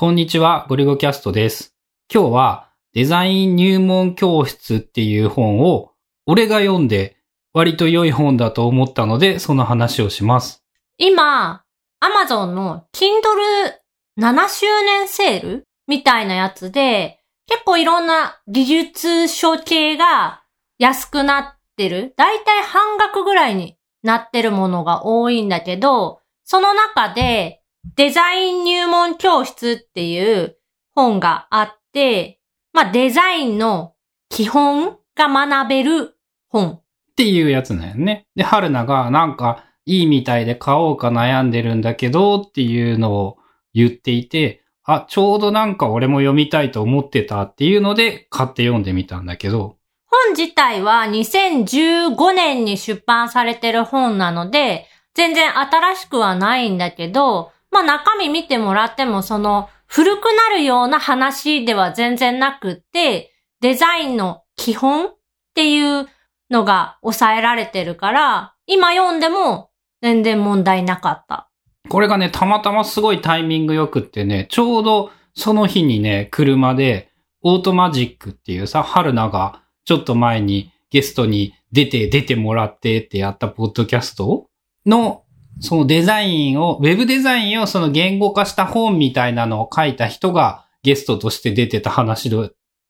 [0.00, 1.76] こんにちは、ゴリゴキャストです。
[2.10, 5.92] 今日はデザイン入門教室っていう本を
[6.24, 7.18] 俺が読んで
[7.52, 10.64] 割と良い本だと思ったのでその話をします。
[10.96, 11.64] 今、
[12.00, 20.44] アマゾンの Kindle7 周年セールみたいなやつで、結構いろんな技術書系が
[20.78, 22.14] 安くなってる。
[22.16, 27.59] だいたい半額ぐらいになってるものが多いんだけど、その中で
[27.96, 30.56] デザイン入門教室っていう
[30.94, 32.40] 本があって、
[32.72, 33.94] まあデザインの
[34.28, 36.16] 基本が学べる
[36.48, 36.72] 本。
[36.72, 36.82] っ
[37.16, 38.26] ていうやつなんよね。
[38.34, 43.38] で、春菜がなんかいいみたいで買おうか悩んでるんだけどっていうのを
[43.74, 49.76] 言っていて、あ、ちょうどなんか俺も読みたいと思ってたっていうので買って読んでみたんだけど、
[50.06, 65.16] 本自体は2015年に出版されてる本なので、全然新しくはないんだけど、まあ中身見てもらってもその古くなるような話では全然なくって、デザインの基本っ
[65.54, 66.08] ていう
[66.50, 69.70] のが抑えられてるから、今読んでも
[70.02, 71.50] 全然問題なかった。
[71.88, 77.10] これがね、たまたますごいタイミングよくってね、ちょうどその日にね、車で、
[77.42, 84.46] オートマジックっていうさ、春菜がちょっと前にゲストに出て、出てもらってってやったポッドキャスト
[84.86, 85.24] の、
[85.58, 92.30] そのデザインを、ウェブデザインをその言語化した本みたいなのを書いた人がゲストとして出てた話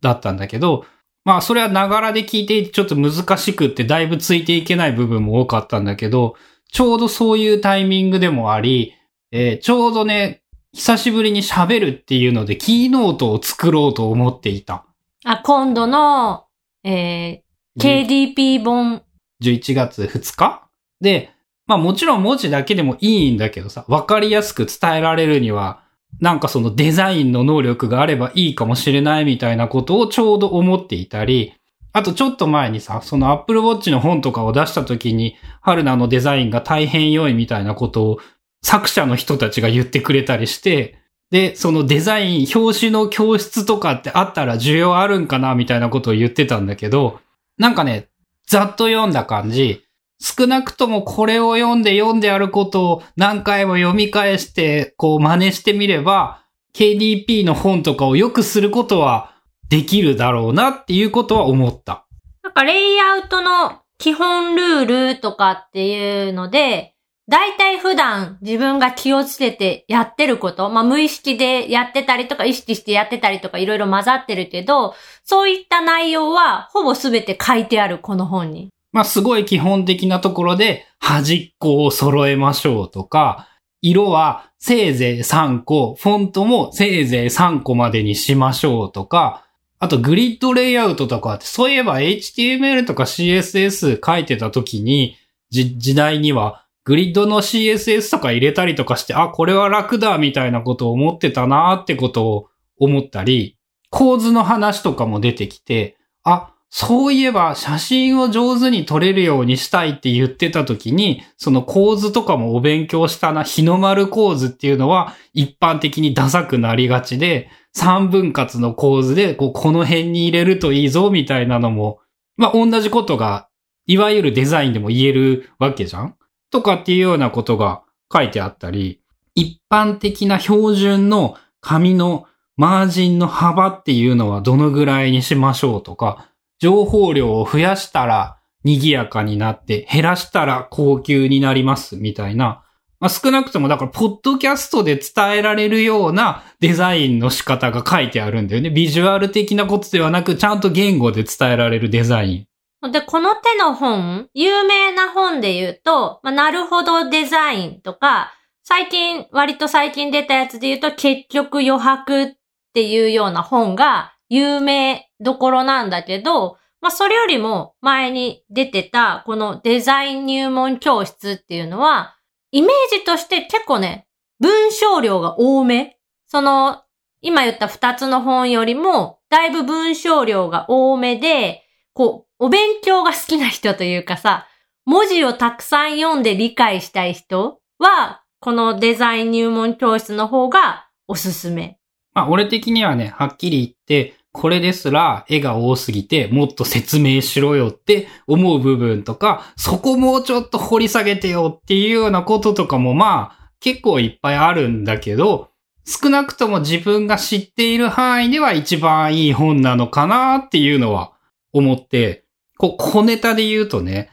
[0.00, 0.84] だったんだけど、
[1.24, 6.36] まあそれはながらで聞いてちょっと難しくってだいぶついていけない部分も多かったんだけど、
[6.72, 8.94] ちょうどそういうタイミングでもあり、
[9.32, 14.86] えーちょうどね、久しぶりに喋るっていうので、キーノートを作ろうと思っていた。
[15.24, 16.46] あ、今度の、
[16.84, 19.02] えー、KDP 本。
[19.42, 20.68] 11月2日？
[21.00, 21.30] で、
[21.70, 25.84] まあもちろん文字だけでもいいんだけどさ、わかりやすく伝えられるには、
[26.18, 31.54] なんかそのデザインの能力があればいいかもしれないみたいなことをちょうど思っていたり、
[31.92, 38.18] あとちょっと前にさ、その Apple Watch の本とかを出した時に、春菜のデザインが大変良いみたいなことを
[38.62, 40.98] 作者の人たちが言ってくれたりして、
[41.30, 47.20] で、そのデザイン、表紙の教室とかってあったら需要あるんかなみたいなことを言ってたんだけど、
[47.58, 48.08] なんかね、
[48.48, 49.84] ざっと読んだ感じ、
[50.20, 56.44] 少なくともこれを読んで読んであることを何回も読み返して、こう真似してみれば、
[56.74, 59.34] KDP の本とかを良くすることは
[59.68, 62.06] できるだろうなっていうことは思った。
[62.42, 66.94] なんかレイアウトの基本ルールとかっていうので、
[67.28, 78.68] だいたい普段自分が気をつけてやってること、まあ無意識でやってたりとか意識してやってたりとかいろいろ混ざってるけど、そういった内容はほぼすべて書いてある、この本に。
[78.92, 83.48] まあすごい基本的なところで端っこを揃えましょうとか、
[83.82, 89.46] 色はせいぜい3個、フォントもせいぜい3個までにしましょうとか、
[89.78, 95.16] あとグリッドレイアウトとかって、そういえば HTML とか CSS 書いてた時に、
[95.50, 103.56] 時代にはグリッドの CSS とか入れたりとかして、あ、これは楽だみたいなことを思ってたなってことを思ったり、
[103.90, 121.98] 構図の話とかも出てきて、あ、そういえば写真を上手に撮れるようにしたいって言ってた時に、その構図とかもお勉強したな、日の丸構図っていうのは一般的にダサくなりがちで、三分割の構図でこの辺に入れるといいぞみたいなのも、
[122.36, 123.48] まあ同じことが、
[123.86, 126.14] いわゆるデザインでも言えるわけじゃん？
[126.52, 127.82] とかっていうようなことが
[128.12, 129.00] 書いてあったり、
[129.34, 132.26] 一般的な標準の紙の
[132.56, 136.29] マージンの幅っていうのはどのぐらいにしましょうとか、
[136.60, 142.62] 情報量を増やしたら賑やかになって、減らしたら高級になりますみたいな。
[143.00, 148.68] まあ、少なくともだから、ポッドキャストで伝えられるようなデザインの仕方が書いてあるんだよね。
[148.68, 152.46] ビジュアル的なことではなく、ちゃんと言語で伝えられるデザイ
[152.82, 152.92] ン。
[152.92, 162.28] で、この手の本、有名な本で言うと、まあ、なるほどデザインとか、最近、割と最近出たやつで言うと、結局余白っ
[162.74, 172.16] ていうような本が有名どころなんだけど、まあ、それよりも前に出てた、このデザイン入門教室っていうのは、
[172.52, 174.06] イメージとして結構ね、
[174.40, 175.98] 文章量が多め。
[176.26, 176.82] その、
[177.20, 181.62] 今言った二つの本よりも、だいぶ文章量が多めで、
[181.92, 184.46] こう、お勉強が好きな人というかさ、
[184.86, 191.78] 文字をたくさん読んで理解したい人は、このデザイン入門教室の方がおすすめ。
[192.14, 205.50] まあ、俺的にはね、はっきり言って、これですら絵が多すぎてもっと説明しろよって思う部分とか、そこもうちょっと掘り下げてよっていうようなこととかもまあ結構いっぱいあるんだけど、
[205.84, 211.12] 少なくとも自分が知っている範囲では一番いい本なのかなっていうのは
[211.52, 212.24] 思って、
[212.58, 214.10] こう、小ネタで言うとね、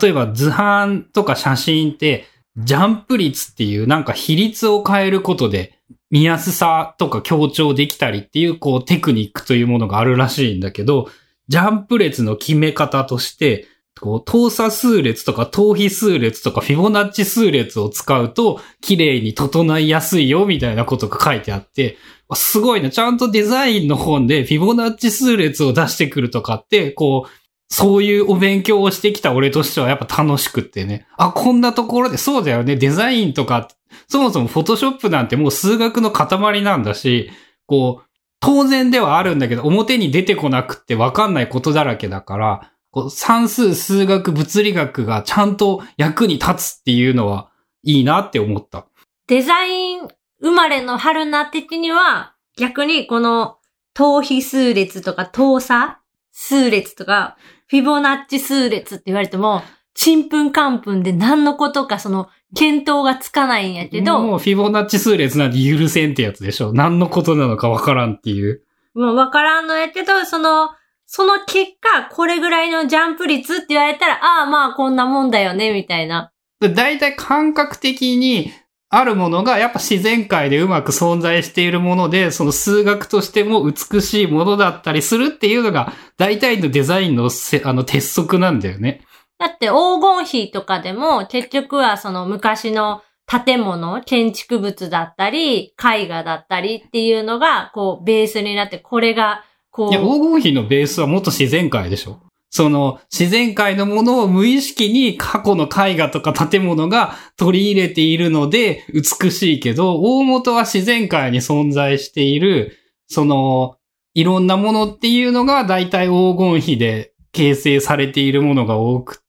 [0.00, 2.26] 例えば図版とか写真って、
[2.56, 5.75] ジャンプ率っていうなんか比率を変えることで
[6.10, 11.08] 見やすさとか強調できたりっていうこうテクニックというものがあるらしいんだけど、
[11.48, 13.66] ジャンプ列の決め方として、
[14.00, 21.96] こう、等差数列とか等比数列とかフィボナッチ数列を使うと綺麗に整いやすいよみたいなことが書いてあって、
[22.34, 22.90] すごいね。
[22.90, 27.30] ちゃんとデザインの本でフィボナッチ数列を出してくるとかって、こう、
[27.68, 31.06] そういうお勉強をしてきた俺としてはやっぱ楽しくってね。
[31.16, 32.76] あ、こんなところで、そうだよね。
[32.76, 33.68] デザインとか、
[34.08, 37.30] そもそもフォトショップなんてもう数学の塊なんだし、
[37.66, 38.06] こう、
[38.40, 47.50] 当然ではあるんだけど、表に出てこなくってわかんないことだらけだから、こう算数、数学、物理学がちゃんと役に立つっていうのは
[47.82, 48.86] いいなって思った。
[49.26, 50.08] デザイン
[50.40, 53.58] 生まれの春菜的には、逆にこの、
[53.94, 56.00] 等比数列とか等差
[56.32, 57.36] 数列とか、
[57.68, 59.62] フィボナッチ数列って言われても、
[59.96, 64.20] ちんぷんかんぷんで何のことかその、見当がつかないんやけど。
[64.20, 66.72] もうフィボナッチ数列なんて許せんってやつでしょ。
[66.72, 68.62] 何のことなのかわからんっていう。
[68.94, 70.70] もうわからんのやけど、その、
[71.06, 76.30] その結果、これぐらいのジャンプ率って言われたら、ああまあこんなもんだよね、みたいな。
[76.60, 78.50] だいたい感覚的に、
[78.88, 87.28] あるものがやっぱ自然界でうまく存在しているもので、その数学としても美しいものだったりするっていうのが、大体のデザインの
[87.64, 89.05] あの鉄則なんだよね。
[89.38, 99.42] だって黄金比とかでも結局はその昔の建物、建築物だったり、絵画だったりっていうのが、こう、ベースになって、これが、
[99.72, 99.90] こう。
[99.90, 102.20] いや、黄金比のベースはもっと自然界でしょ？
[102.50, 112.78] その自然界のものを無意識に過去の絵画とか建物が取り入れているので美しいけど、大元は自然界に存在している、
[113.08, 113.76] その、
[114.14, 119.24] いろんなものっていうのが大体黄金比で形成されているものが多く、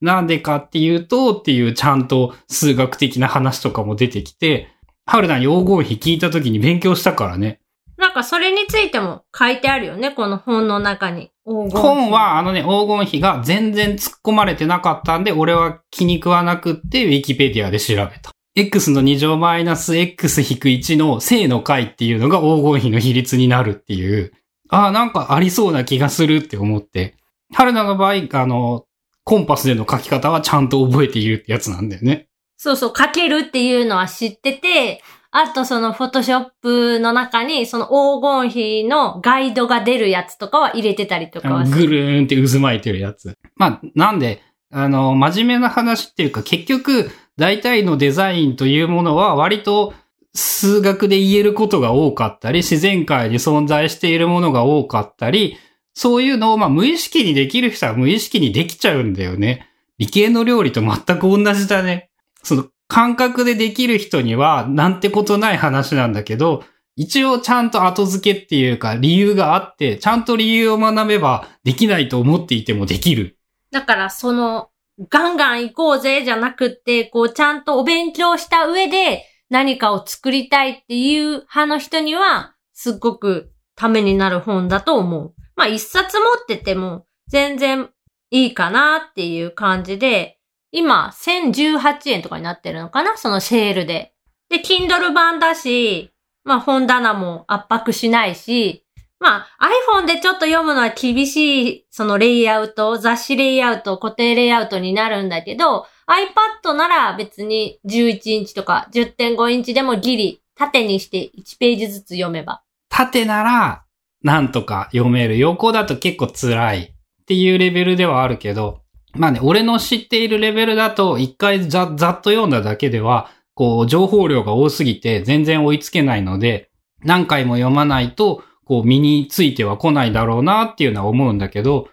[0.00, 4.68] なんでかっていうと、っていうちゃんと数学的な話とかも出てきて、
[5.06, 7.60] 春菜に黄金比聞いた時に勉強したからね。
[7.96, 11.32] なんかそれについても書いてあるよね、この本の中に。
[11.44, 18.30] 本はあのね、黄金比が全然突っ込まれてなかったんで、俺は気に食わなくって、ウィキペディアで調べた。
[18.54, 24.32] x の2乗マイナス x-1 の正の解っていうのが黄金比の比率になるっていう、
[24.68, 27.14] ああ、なんかありそうな気がするって思って、
[27.52, 28.84] 春菜の場合、あの、
[29.28, 32.30] コンパスでの書き方はちゃんと覚えているってやつなんだよね。
[32.56, 43.36] そうそう、書けるっていうのは知ってて、あとそのフォトショップの中にその黄金比のガイドが出るやつとかは入れてたりとかはぐるーんって渦巻いてるやつ。
[43.56, 44.40] まあ、なんで、
[44.72, 49.92] あの、真面目な話っていうか結局、大体のデザインというものは割と
[50.34, 55.58] 数学で言えることが多かったり、自然界に存在しているものが多かったり、
[55.98, 59.68] そういうのをまあ無意識にできる人は無意識にできちゃうんだよね。
[59.98, 62.12] 理系の料理と全く同じだね。
[62.44, 66.62] その感覚でできる人にはなんてことない話なんだけど、
[66.94, 73.36] 一応ちゃんと後付けっていうか理由があって、ちゃんと理由を学べばできないと思っていてもできる。
[73.72, 74.68] だからその、
[75.10, 85.34] ガンガン行こうぜじゃなくって、こうちゃんとお勉強した上で何かを作りたいっていう派の人には、すっごくためになる本だと思う。
[85.54, 87.88] まあ一冊持ってても全然
[88.30, 90.38] いいかなっていう感じで、
[90.72, 94.12] 今、1018円とかになってるのかなそのセールで。
[94.50, 96.10] で、Kindle 版だし、
[96.42, 98.84] まあ本棚も圧迫しないし、
[99.20, 112.62] まあ iPhone でちょっと読むのは厳しい、そのレイアウト、雑誌レイアウト、固定レイアウトになるんだけど、iPad なら別に11インチとか10.5インチでもギリ縦にして1ページずつ読めば。
[112.98, 113.84] 縦なら、
[114.24, 115.38] なんとか読める。
[115.38, 118.80] 横だと結構辛いっていうレベルではあるけど、
[119.14, 126.70] まあね、俺の知っているレベルだと、一回ざざっと読んだだけでは、こう、情報量が多すぎて全然追いつけないので、
[127.04, 131.88] 何回も読まないと、こう、身については来ないだろうなっていうのは思うんだけど、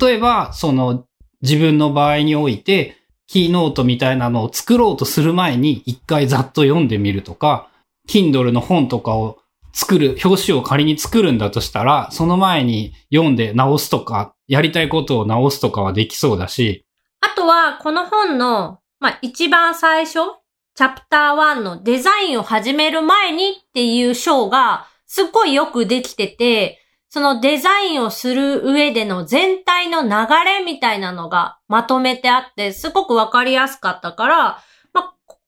[0.00, 1.04] 例えば、その、
[1.40, 2.96] 自分の場合において、
[3.28, 7.70] キーノートみたいなのを作ろうとする前に一回ざっと読んでみるとか、
[8.08, 9.38] Kindle の本とかを
[9.72, 16.84] 作る、表紙を仮に作るんだとしたら、その前に読んで直すとか、やりたいことを直すとかはできそうだし。
[17.20, 20.18] あとは、この本の、まあ、一番最初、
[20.74, 30.08] チャプター1のデザインを始める前にっていう章が、すっごいよくできてて、そのデザインをする上での全体の流
[30.44, 34.62] れみたいなのがまとめてあって、すごくわかりやすかったから、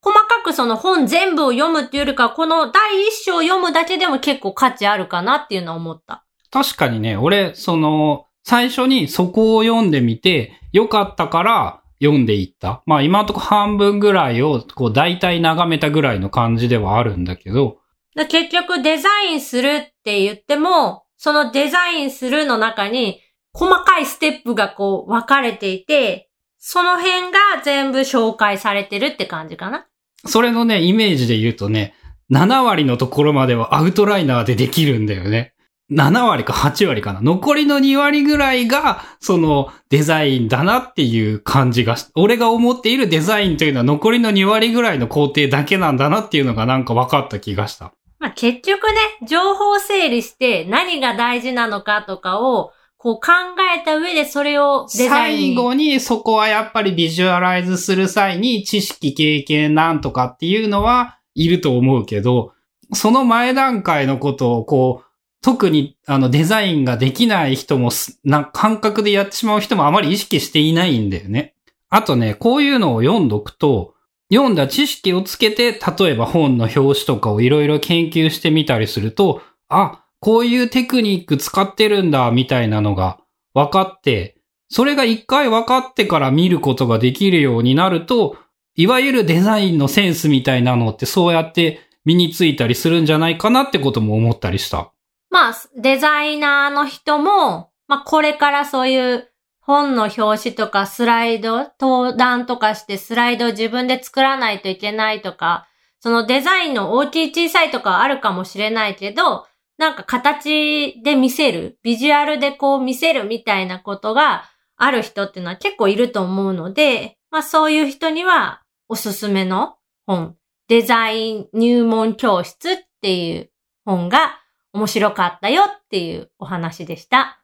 [0.02, 6.24] 細かくその本全部を読むっていうよりか、この第一章を読むだけでも結構価値あるかなっていうのは思った。
[6.50, 12.82] 確かにね、俺、その、最初にそこを読んでみて、よかったから読んでいった。
[12.86, 17.78] まあ今のところ半分ぐらいを、こう大体眺めたぐらいの感じではあるんだけど、
[18.16, 23.20] で結局デザインするって言っても、そのデザインするの中に
[23.52, 29.86] 細かいステップがこう分かれていて、その辺が全部紹介されてるって感じかな。
[30.26, 31.94] それのね、イメージで言うとね、
[32.30, 35.54] 7割のところまではアウトライナーでできるんだよね。
[35.90, 37.20] 7割か8割かな。
[37.20, 47.92] 残りの2割ぐらいが、そのデザインだなっていう感じがし、俺が思っているデザインというのは残りの2割ぐらいの工程だけなんだなっていうのがなんか分かった気がした。
[48.20, 53.32] まあ結局ね、情報整理して何が大事なのかとかをこう考
[53.74, 55.54] えた上でそれをデザイン。
[55.54, 62.52] 最後にそこはやっぱりビジュアライズする際に知識経験なんとかっていうのはいると思うけど、
[62.92, 65.06] その前段階のことをこう、
[65.40, 67.90] 特にあのデザインができない人も
[68.22, 71.54] な感覚でやってしまう人もあまり意識していないんだよね。
[71.88, 73.94] あとね、こういうのを読んどくと、
[74.30, 79.40] 読んだ知識をつけて、例えば本の表紙とかをいろいろ研究してみたりすると、
[79.70, 83.18] あ、こういうテクニック使ってるんだ、みたいなのが
[83.54, 84.36] 分かって、
[84.68, 88.36] それが一回分かってから見ることができるようになると、
[88.76, 94.92] いわゆるデザインのセンスみたいなのってそうやって身についたりするんじゃないかなってことも思ったりした。
[95.30, 99.28] まあ、デザイナーの人も、まあこれからそういう
[99.60, 105.66] 本の表紙とかスライド、登壇とかしてスライド自分で作らないといけないとか、
[106.00, 109.46] そのデザインの大きい小さいとかあるかもしれないけど、
[109.80, 114.44] なんか形で見せる、ビジュアルでこう見せるみたいなことが
[114.76, 120.36] ある人っていうのは結構いると思うので、まあそういう人にはおすすめの本、
[120.68, 123.50] デザイン入門教室っていう
[123.86, 124.42] 本が
[124.74, 127.39] 面白かったよっていうお話でした。